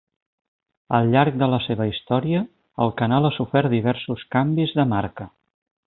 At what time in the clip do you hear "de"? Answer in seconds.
1.41-1.49, 4.81-4.89